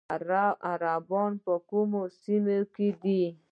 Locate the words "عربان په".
0.71-1.53